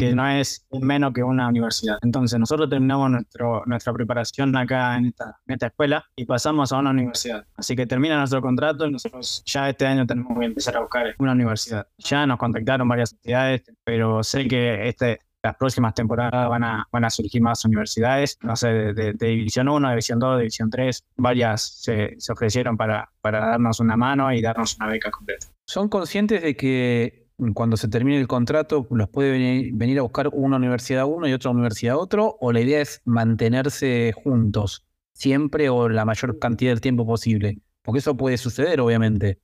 [0.00, 1.98] que no es menos que una universidad.
[2.00, 6.90] Entonces nosotros terminamos nuestro, nuestra preparación acá en esta, esta escuela y pasamos a una
[6.90, 7.44] universidad.
[7.54, 11.14] Así que termina nuestro contrato y nosotros ya este año tenemos que empezar a buscar
[11.18, 11.86] una universidad.
[11.98, 17.04] Ya nos contactaron varias entidades, pero sé que este, las próximas temporadas van a, van
[17.04, 22.14] a surgir más universidades, no sé, de, División 1, División 2, División 3, varias se,
[22.18, 25.46] se ofrecieron para, para darnos una mano y darnos una beca completa.
[25.66, 27.19] ¿Son conscientes de que
[27.54, 31.50] cuando se termine el contrato, los puede venir, a buscar una universidad uno y otra
[31.50, 37.06] universidad otro, o la idea es mantenerse juntos siempre o la mayor cantidad del tiempo
[37.06, 37.58] posible?
[37.82, 39.40] Porque eso puede suceder, obviamente.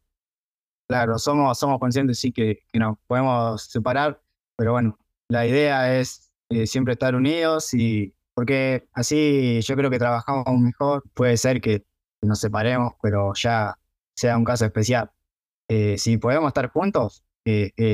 [0.88, 4.22] Claro, somos, somos conscientes, sí, que, que nos podemos separar,
[4.56, 9.98] pero bueno, la idea es eh, siempre estar unidos y porque así yo creo que
[9.98, 11.02] trabajamos mejor.
[11.14, 11.84] Puede ser que
[12.22, 13.74] nos separemos, pero ya
[14.14, 15.10] sea un caso especial.
[15.68, 17.24] Eh, si podemos estar juntos,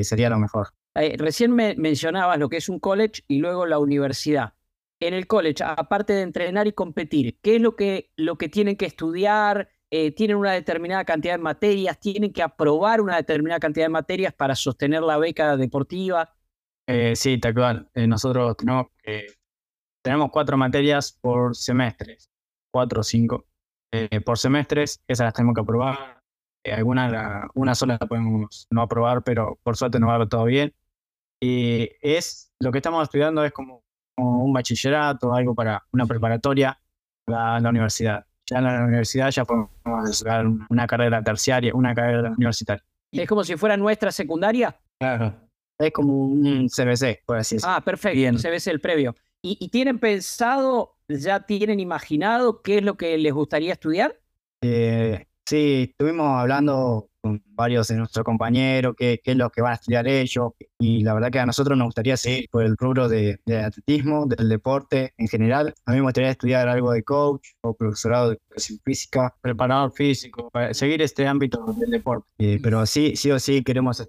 [0.02, 0.68] sería lo mejor.
[0.94, 4.54] Eh, recién me mencionabas lo que es un college y luego la universidad.
[5.00, 8.76] En el college, aparte de entrenar y competir, ¿qué es lo que, lo que tienen
[8.76, 9.68] que estudiar?
[9.94, 14.32] eh, tienen una determinada cantidad de materias, tienen que aprobar una determinada cantidad de materias
[14.32, 16.34] para sostener la beca deportiva.
[16.86, 17.90] Eh, sí, tal cual.
[17.92, 18.86] Eh, nosotros tenemos,
[20.02, 22.30] tenemos cuatro materias por semestres,
[22.72, 23.46] cuatro o cinco
[24.24, 26.21] por semestres, esas las tenemos que aprobar.
[26.64, 30.74] Algunas, una sola la podemos no aprobar, pero por suerte nos va todo bien.
[31.40, 33.82] Y es, lo que estamos estudiando es como,
[34.16, 36.78] un bachillerato, algo para una preparatoria
[37.24, 42.30] para la universidad ya en la universidad ya podemos hacer una carrera terciaria, una carrera
[42.30, 42.84] universitaria.
[43.12, 44.78] ¿Es como si fuera nuestra secundaria?
[44.98, 45.34] Claro.
[45.78, 47.74] Es como un CBC, por así decirlo.
[47.74, 48.36] Ah, perfecto, Bien.
[48.36, 49.14] CBC el previo.
[49.44, 54.20] ¿Y, tienen pensado, ya tienen imaginado qué es lo que les gustaría estudiar?
[54.62, 59.74] Eh, sí, estuvimos hablando con varios de nuestros compañeros, qué, es lo que van a
[59.76, 60.52] estudiar ellos.
[60.78, 64.48] Y la verdad que a nosotros nos gustaría seguir por el rubro de, atletismo, del
[64.48, 65.72] deporte en general.
[65.86, 70.50] A mí me gustaría estudiar algo de coach o profesorado de educación física, preparador físico,
[70.50, 72.28] para seguir este ámbito del deporte.
[72.38, 74.06] Eh, pero sí, sí o sí queremos,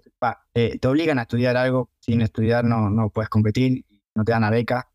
[0.54, 3.84] eh, te obligan a estudiar algo, sin estudiar no, no puedes competir,
[4.16, 4.90] no te dan la beca,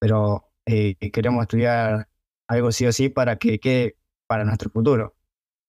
[0.00, 2.08] pero eh, queremos estudiar
[2.48, 5.14] algo sí o sí para que quede para nuestro futuro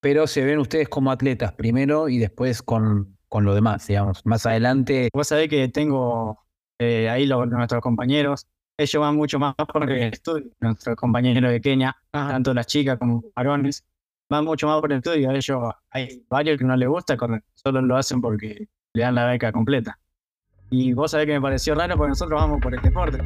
[0.01, 4.25] pero se ven ustedes como atletas primero y después con, con lo demás, digamos.
[4.25, 5.09] Más adelante.
[5.13, 6.39] Vos sabés que tengo
[6.79, 8.47] eh, ahí nuestros compañeros.
[8.77, 10.49] Ellos van mucho más porque estudio.
[10.59, 13.85] Nuestros compañeros de Kenia, tanto las chicas como varones,
[14.27, 15.31] van mucho más por el estudio.
[15.31, 17.15] Ellos, hay varios que no les gusta
[17.53, 19.99] solo lo hacen porque le dan la beca completa.
[20.71, 23.19] Y vos sabés que me pareció raro porque nosotros vamos por el deporte.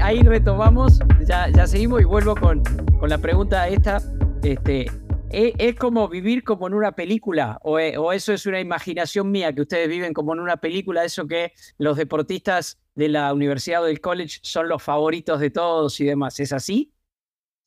[0.00, 2.62] Ahí, retomamos, ya, ya seguimos y vuelvo con,
[2.98, 4.02] con la pregunta esta.
[4.42, 4.86] Este,
[5.30, 7.58] ¿es, como vivir como en una película?
[7.62, 11.04] O, ¿O eso es una imaginación mía, que ustedes viven como en una película?
[11.04, 15.98] Eso que los deportistas de la universidad o del college son los favoritos de todos
[16.00, 16.38] y demás.
[16.40, 16.92] ¿Es así?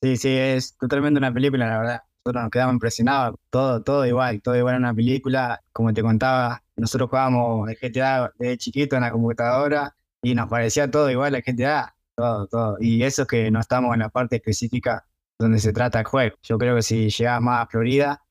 [0.02, 2.02] Sí, sí, es totalmente una película, la verdad.
[2.24, 5.62] Nosotros nos quedamos impresionados, todo, todo igual, todo igual en una película.
[5.72, 10.92] Como te contaba, nosotros jugábamos el GTA de chiquito en la computadora y nos parecía
[10.92, 12.78] todo igual el GTA todo, todo.
[12.80, 15.06] Y eso es que no estamos en la parte específica
[15.40, 16.36] donde se trata el juego.
[16.44, 18.24] Yo creo que si llegas más a Florida,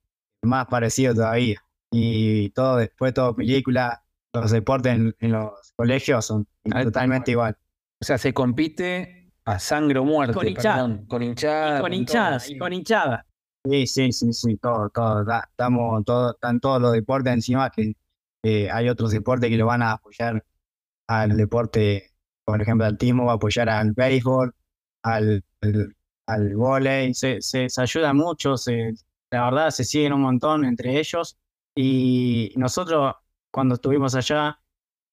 [0.42, 1.62] más parecido todavía.
[1.92, 7.56] Y todo después, todo película, los deportes en, los colegios son ah, totalmente igual.
[8.00, 10.34] O sea, se compite a sangre o muerte.
[10.34, 11.00] Con hinchada.
[11.08, 11.80] Con hinchada.
[11.80, 13.26] Con, hinchadas, con hinchada.
[13.68, 15.24] Sí, sí, sí, sí, todo, todo.
[15.50, 17.94] estamos, todo, están todos los deportes encima que
[18.70, 20.44] hay otros deportes que lo van a apoyar
[21.08, 22.09] al deporte
[22.50, 24.54] por ejemplo, el timo va a apoyar al béisbol,
[25.02, 25.44] al,
[26.26, 28.94] al, volei, se, se, ayuda mucho, se,
[29.30, 31.38] la verdad se siguen un montón entre ellos
[31.74, 33.14] y nosotros
[33.50, 34.60] cuando estuvimos allá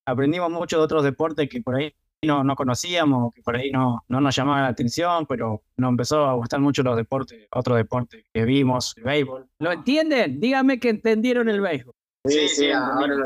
[0.05, 4.03] aprendimos mucho de otros deportes que por ahí no, no conocíamos, que por ahí no,
[4.07, 8.25] no nos llamaban la atención, pero nos empezó a gustar mucho los deportes, otros deportes
[8.33, 9.47] que vimos, el béisbol.
[9.59, 10.39] ¿Lo entienden?
[10.39, 11.93] Dígame que entendieron el béisbol.
[12.25, 12.69] Sí, sí,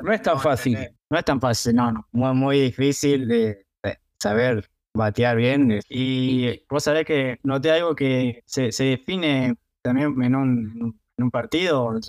[0.03, 0.77] no es tan fácil.
[1.09, 2.07] No es tan fácil, no, no.
[2.11, 3.27] Muy, muy difícil.
[3.27, 3.65] De,
[4.21, 5.79] saber batear bien.
[5.89, 11.31] Y vos sabés que noté algo que se, se define también en un, en un
[11.31, 11.99] partido,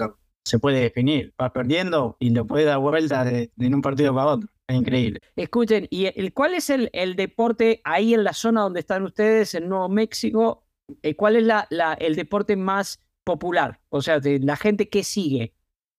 [0.44, 1.33] se puede definir.
[1.38, 4.48] Vas perdiendo y lo puedes dar vuelta de, en un partido para otro.
[4.66, 5.20] Es increíble.
[5.37, 9.55] Escuchen, ¿y el, cuál es el, el deporte ahí en la zona donde están ustedes,
[9.55, 10.66] en Nuevo México?
[11.03, 13.81] Eh, ¿Cuál es la, la, el deporte más popular?
[13.88, 15.55] O sea, de la gente que sigue.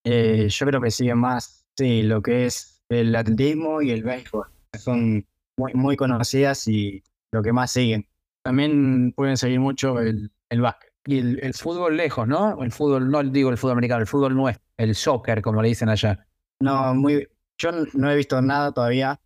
[0.05, 4.47] Eh, yo creo que sigue más, sí, lo que es el atletismo y el béisbol.
[4.77, 5.25] Son
[5.57, 8.07] muy, conocidas y lo que más siguen.
[8.43, 10.91] También pueden seguir mucho el, el básquet.
[11.05, 12.61] Y el, fútbol lejos, ¿no?
[12.63, 15.89] El fútbol, no digo el fútbol americano, el fútbol nuestro, el soccer, como le dicen
[15.89, 16.25] allá.
[16.61, 19.19] No, muy, yo no he visto nada todavía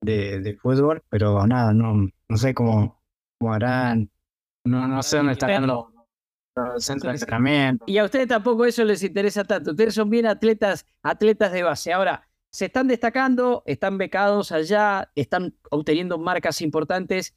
[0.00, 3.00] de, de fútbol, pero nada, no, no sé cómo,
[3.38, 4.10] cómo harán.
[4.64, 7.84] No, no sé dónde están los centros de entrenamiento.
[7.86, 9.70] Y a ustedes tampoco eso les interesa tanto.
[9.70, 11.92] Ustedes son bien atletas, atletas de base.
[11.92, 17.34] Ahora, se están destacando, están becados allá, están obteniendo marcas importantes.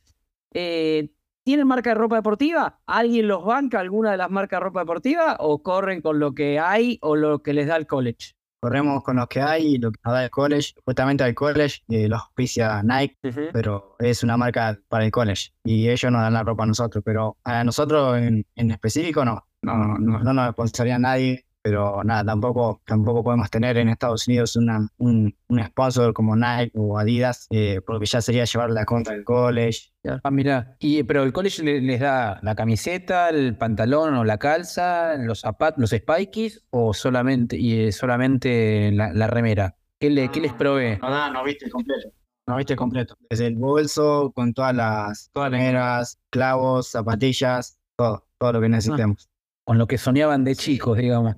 [0.54, 1.10] Eh,
[1.44, 2.80] ¿Tienen marca de ropa deportiva?
[2.86, 6.60] ¿Alguien los banca alguna de las marcas de ropa deportiva o corren con lo que
[6.60, 8.34] hay o lo que les da el college?
[8.60, 10.74] Corremos con lo que hay y lo que nos da el college.
[10.84, 13.18] Justamente al college eh, los auspicia Nike,
[13.54, 17.04] pero es una marca para el college y ellos nos dan la ropa a nosotros,
[17.06, 19.46] pero a nosotros en, específico no.
[19.62, 24.56] No, no, no nos sponsoría nadie pero nada, tampoco, tampoco podemos tener en Estados Unidos
[24.56, 29.16] una, un, un sponsor como Nike o Adidas, eh, porque ya sería llevar la contra
[29.16, 29.92] del college.
[30.24, 35.16] Ah, mira, y, pero el college les, da la camiseta, el pantalón o la calza,
[35.18, 39.76] los zapatos, los spikies o solamente, y solamente la, remera.
[40.00, 41.00] ¿Qué, le, ¿qué les provee?
[41.02, 42.12] No, no, no viste completo.
[42.46, 43.18] No viste completo.
[43.28, 49.32] Es el bolso con todas las, todas clavos, zapatillas, todo, todo lo que necesitemos.
[49.66, 51.36] Con lo que soñaban de chicos, digamos.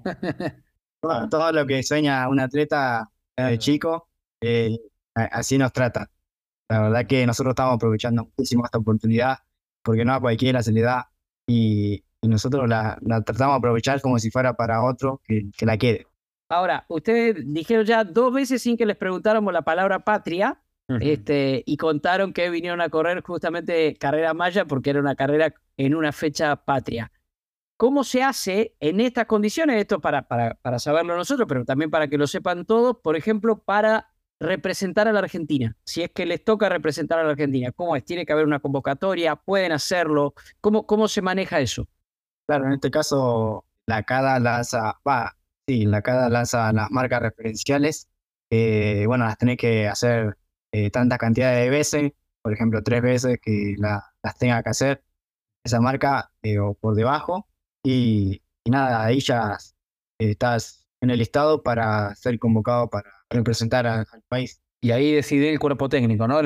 [1.01, 4.09] todo, lo que sueña un atleta de chico,
[4.41, 4.77] eh,
[5.15, 6.11] así nos trata.
[6.69, 9.37] La verdad que nosotros estamos aprovechando muchísimo esta oportunidad,
[9.81, 11.09] porque no a cualquiera se le da,
[11.47, 16.07] y, nosotros la, tratamos de aprovechar como si fuera para otro que, que la quede.
[16.49, 20.61] Ahora, ustedes dijeron ya dos veces sin que les preguntáramos la palabra patria,
[21.01, 25.95] este, y contaron que vinieron a correr justamente carrera maya porque era una carrera en
[25.95, 27.11] una fecha patria.
[27.77, 29.79] ¿Cómo se hace en estas condiciones?
[29.79, 33.59] Esto para, para, para saberlo nosotros, pero también para que lo sepan todos, por ejemplo,
[33.63, 37.71] para representar a la Argentina, si es que les toca representar a la Argentina.
[37.71, 38.03] ¿Cómo es?
[38.03, 39.35] ¿Tiene que haber una convocatoria?
[39.35, 40.33] ¿Pueden hacerlo?
[40.61, 41.87] ¿Cómo, cómo se maneja eso?
[42.47, 45.35] Claro, en este caso, la CADA lanza, va,
[45.67, 48.07] sí, la CADA lanza las marcas referenciales.
[48.49, 50.37] bueno, las tenés que hacer
[50.71, 52.11] eh, tanta cantidad de veces,
[52.41, 55.03] por ejemplo, tres veces que las tenga que hacer
[55.63, 57.46] esa marca eh, o por debajo.
[57.89, 59.57] Y, nada, ahí ya
[60.19, 64.61] estás en el listado para ser convocado para representar al país.
[64.81, 66.41] Y ahí decide el cuerpo técnico, ¿no?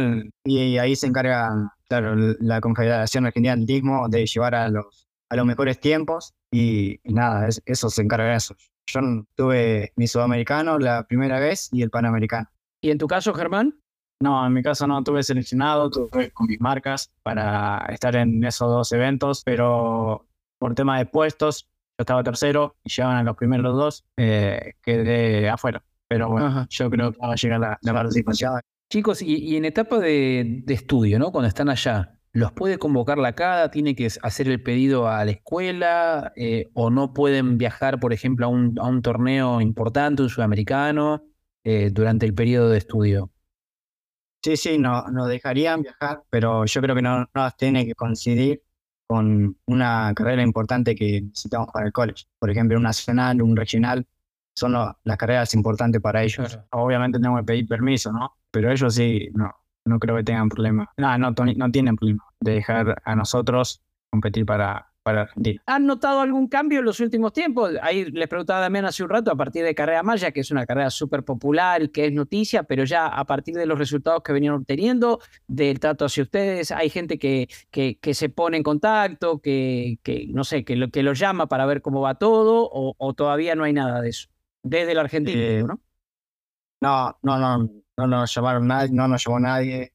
[0.45, 1.49] Y, ahí se encarga,
[1.89, 6.99] claro, la Confederación Argentina de Atletismo de llevar a los, a los mejores tiempos y,
[7.06, 8.56] nada, eso se encarga de eso.
[8.86, 8.99] Yo
[9.34, 12.51] tuve mi sudamericano la primera vez y el panamericano.
[12.82, 13.80] ¿Y en tu caso, Germán?
[14.21, 18.69] No, en mi caso no tuve seleccionado, tuve con mis marcas para estar en esos
[18.69, 20.27] dos eventos, pero
[20.62, 21.63] por tema de puestos,
[21.97, 25.84] yo estaba tercero y llegaban a los primeros dos, eh, quedé afuera.
[26.08, 28.62] Pero bueno, yo creo que va a llegar la, la participación.
[28.91, 31.32] Chicos, y, en etapa de, estudio, ¿no?
[31.32, 33.71] Cuando están allá, ¿los puede convocar la CADA?
[33.71, 36.32] ¿Tiene que hacer el pedido a la escuela?
[36.36, 41.24] Eh, ¿O no pueden viajar, por ejemplo, a un, a un torneo importante, un sudamericano,
[41.63, 43.32] eh, durante el periodo de estudio?
[44.43, 48.62] Sí, sí, no, nos dejarían viajar, pero yo creo que no nos tiene que coincidir
[49.12, 52.24] con una carrera importante que necesitamos para el college.
[52.39, 54.08] Por ejemplo, un nacional, un regional,
[54.56, 56.58] son las carreras importantes para ellos.
[56.69, 58.38] Obviamente tenemos que pedir permiso, ¿no?
[58.52, 60.89] Pero ellos sí, no, no creo que tengan problema.
[60.95, 65.62] No, no, no tienen problema de dejar a nosotros competir para, para Argentina.
[65.66, 67.72] ¿Han notado algún cambio en los últimos tiempos?
[67.82, 70.66] Ahí les preguntaba también hace un rato, a partir de Carrera Maya, que es una
[70.66, 74.54] carrera súper popular, que es noticia, pero ya a partir de los resultados que venían
[74.54, 80.00] obteniendo, del trato hacia ustedes, hay gente que, que, que se pone en contacto, que,
[80.04, 83.56] que no sé, que, lo, que los llama para ver cómo va todo, o, todavía
[83.56, 84.30] no hay nada de eso,
[84.64, 85.82] desde la Argentina, eh, ¿no?
[86.82, 89.94] No, no, no, no nos llamaron nadie, no nos llamó nadie,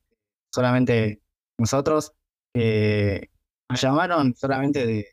[0.52, 1.20] solamente
[1.58, 2.12] nosotros.
[2.54, 3.28] Eh,
[3.68, 5.06] nos llamaron solamente de,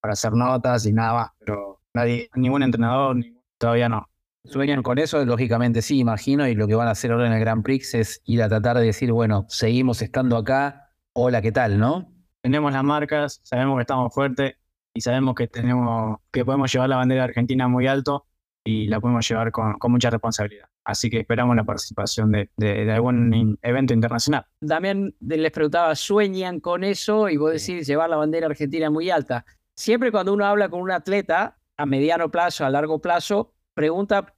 [0.00, 3.16] para hacer notas y nada más, pero nadie, ningún entrenador,
[3.58, 4.08] todavía no.
[4.44, 7.40] Sueñan con eso, lógicamente sí, imagino, y lo que van a hacer ahora en el
[7.40, 11.78] Grand Prix es ir a tratar de decir, bueno, seguimos estando acá, hola, ¿qué tal,
[11.78, 12.10] no?
[12.40, 14.54] Tenemos las marcas, sabemos que estamos fuertes
[14.94, 18.26] y sabemos que tenemos que podemos llevar la bandera argentina muy alto
[18.68, 20.68] y la podemos llevar con, con mucha responsabilidad.
[20.84, 24.44] Así que esperamos la participación de, de, algún evento internacional.
[24.66, 27.30] También les preguntaba, ¿sueñan con eso?
[27.30, 29.46] Y vos decís llevar la bandera argentina muy alta.
[29.74, 34.34] Siempre cuando uno habla con un atleta, a mediano plazo, a largo plazo, pregunta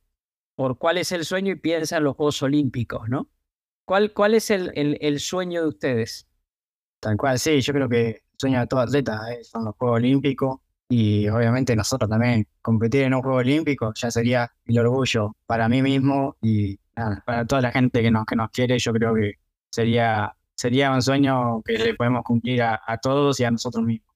[0.54, 3.28] por cuál es el sueño y piensa en los Juegos Olímpicos, ¿no?
[3.84, 6.28] ¿Cuál, cuál es el, el, sueño de ustedes?
[7.00, 9.42] Tal cual, sí, yo creo que el sueño de todo atleta ¿eh?
[9.42, 10.60] son los Juegos Olímpicos
[10.90, 15.82] y obviamente nosotros también competir en un juego olímpico ya sería el orgullo para mí
[15.82, 16.78] mismo y
[17.24, 19.34] para toda la gente que nos, que nos quiere, yo creo que
[19.70, 24.08] sería, sería un sueño que le podemos cumplir a, todos y a nosotros mismos.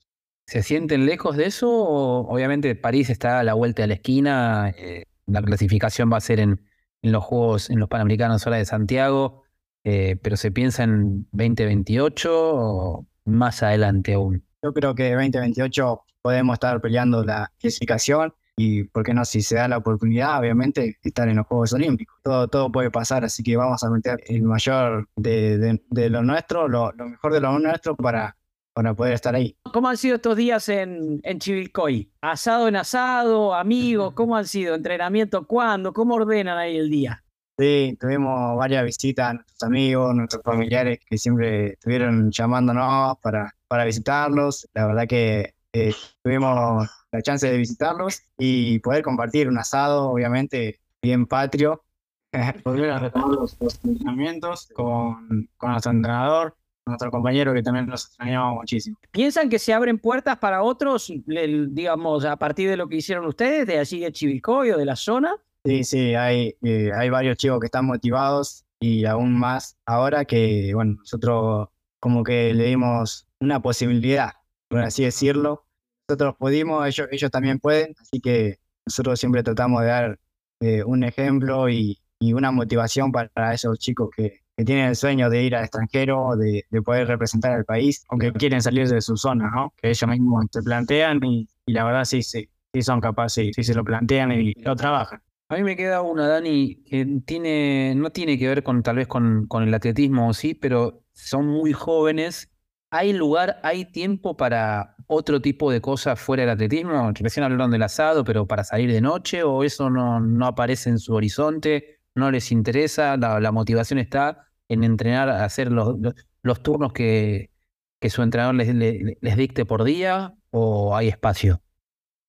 [0.46, 1.70] ¿Se sienten lejos de eso?
[1.70, 6.40] obviamente París está a la vuelta de la esquina, eh, la clasificación va a ser
[6.40, 6.60] en,
[7.02, 9.44] en, los Juegos, en los Panamericanos ahora de Santiago,
[9.84, 14.44] eh, pero ¿se piensa en 2028 o más adelante aún?
[14.60, 19.26] Yo creo que 2028 podemos estar peleando la clasificación y, ¿por qué no?
[19.26, 22.16] Si se da la oportunidad, obviamente, estar en los Juegos Olímpicos.
[22.22, 26.66] Todo, todo puede pasar, así que vamos a meter el mayor de, de, lo nuestro,
[26.66, 28.38] lo, mejor de lo nuestro para,
[28.72, 29.54] para poder estar ahí.
[29.70, 32.10] ¿Cómo han sido estos días en, en Chivilcoy?
[32.22, 33.54] ¿Asado en asado?
[33.54, 34.12] ¿Amigos?
[34.16, 34.74] ¿Cómo han sido?
[34.76, 35.92] ¿Entrenamiento cuándo?
[35.92, 37.22] ¿Cómo ordenan ahí el día?
[37.58, 43.84] Sí, tuvimos varias visitas a nuestros amigos, nuestros familiares que siempre estuvieron llamándonos para, para
[43.84, 44.68] visitarlos.
[44.72, 50.80] La verdad que eh, tuvimos la chance de visitarlos y poder compartir un asado, obviamente,
[51.02, 51.84] bien patrio.
[52.64, 56.56] Volver a retomar los, entrenamientos con, con nuestro entrenador,
[56.86, 58.96] nuestro compañero que también nos extrañaba muchísimo.
[59.10, 63.66] ¿Piensan que se abren puertas para otros, digamos, a partir de lo que hicieron ustedes,
[63.66, 65.34] de allí de Chivilcoy o de la zona?
[65.64, 70.72] Sí, sí, hay, eh, hay varios chicos que están motivados y aún más ahora que,
[70.74, 71.68] bueno, nosotros
[71.98, 74.34] como que le dimos una posibilidad,
[74.74, 75.66] por así decirlo.
[76.08, 80.18] Nosotros pudimos, ellos, ellos también pueden, así que nosotros siempre tratamos de dar
[80.60, 85.30] eh, un ejemplo y, y, una motivación para esos chicos que, que, tienen el sueño
[85.30, 89.16] de ir al extranjero, de, de, poder representar al país, aunque quieren salir de su
[89.16, 89.72] zona, ¿no?
[89.76, 93.62] Que ellos mismos se plantean y, y la verdad sí, sí, sí son capaces, sí
[93.62, 95.22] se lo plantean y lo trabajan.
[95.48, 99.06] A mí me queda una, Dani, que tiene, no tiene que ver con tal vez
[99.06, 102.50] con, con el atletismo, sí, pero son muy jóvenes.
[102.96, 107.10] ¿Hay lugar, hay tiempo para otro tipo de cosas fuera del atletismo?
[107.12, 111.00] Recién hablaron del asado, pero para salir de noche, o eso no, no aparece en
[111.00, 115.96] su horizonte, no les interesa, la, motivación está en entrenar, hacer los,
[116.42, 117.50] los turnos que,
[117.98, 121.60] que su entrenador les, les, dicte por día, o hay espacio?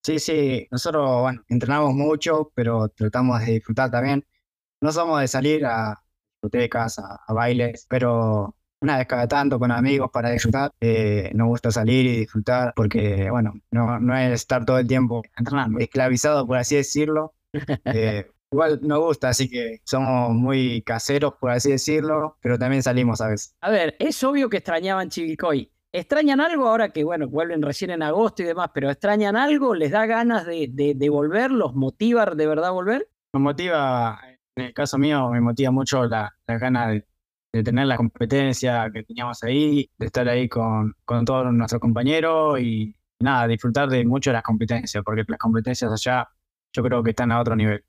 [0.01, 4.26] Sí, sí, nosotros, entrenamos mucho, pero tratamos de disfrutar también.
[4.82, 6.01] No somos de salir a
[6.41, 8.55] discotecas, a, bailes, pero
[8.86, 10.71] una vez cada tanto con amigos para disfrutar.
[10.79, 15.23] Eh, nos gusta salir y disfrutar porque, bueno, no, no es estar todo el tiempo
[15.36, 17.33] entrenando, esclavizado, por así decirlo.
[17.86, 23.21] Eh, igual nos gusta, así que somos muy caseros, por así decirlo, pero también salimos
[23.21, 23.55] a veces.
[23.61, 25.71] A ver, es obvio que extrañaban Chivilcoy.
[25.93, 29.73] ¿Extrañan algo ahora que, bueno, vuelven recién en agosto y demás, pero extrañan algo?
[29.73, 31.51] ¿Les da ganas de, de, volver?
[31.51, 33.07] ¿Los motiva de verdad volver?
[33.33, 34.19] Me motiva,
[34.57, 37.05] en el caso mío, me motiva mucho la, la ganas de,
[37.64, 42.95] tener la competencia que teníamos ahí, de estar ahí con, con todos nuestros compañeros y
[43.20, 46.28] nada, disfrutar de mucho de las competencias, porque las competencias allá
[46.74, 47.84] yo creo que están a otro nivel.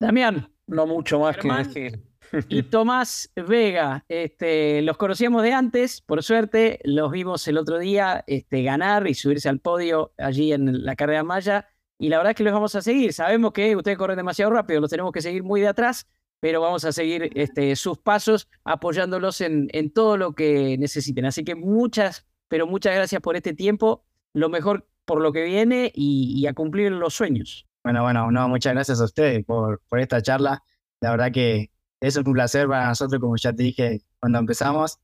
[0.00, 0.48] Damián.
[0.66, 2.02] No mucho más que decir
[2.48, 4.04] y Tomás Vega.
[4.08, 9.14] Este, los conocíamos de antes, por suerte, los vimos el otro día este, ganar y
[9.14, 11.68] subirse al podio allí en la carrera Maya.
[11.98, 13.12] Y la verdad es que los vamos a seguir.
[13.12, 16.06] Sabemos que ustedes corren demasiado rápido, los tenemos que seguir muy de atrás,
[16.40, 21.24] pero vamos a seguir este, sus pasos apoyándolos en, en todo lo que necesiten.
[21.24, 24.04] Así que muchas, pero muchas gracias por este tiempo.
[24.32, 27.66] Lo mejor por lo que viene y, y a cumplir los sueños.
[27.82, 30.62] Bueno, bueno, no, muchas gracias a ustedes por, por esta charla.
[31.00, 31.70] La verdad que
[32.00, 34.98] es un placer para nosotros, como ya te dije cuando empezamos,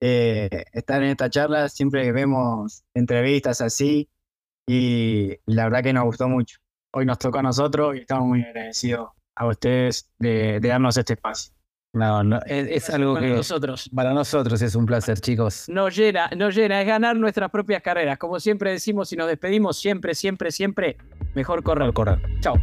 [0.00, 1.68] eh, estar en esta charla.
[1.68, 4.10] Siempre vemos entrevistas así
[4.66, 6.58] y la verdad que nos gustó mucho.
[6.92, 11.52] Hoy nos tocó a nosotros y estamos muy agradecidos a ustedes de, darnos este espacio.
[11.92, 13.88] No, no, es, algo que nosotros.
[13.94, 15.66] Para nosotros es un placer, chicos.
[15.68, 18.18] Nos llena, nos llena, es ganar nuestras propias carreras.
[18.18, 20.98] Como siempre decimos y nos despedimos, siempre, siempre, siempre,
[21.34, 21.92] mejor correr.
[21.94, 22.20] Correr.
[22.40, 22.56] Chao.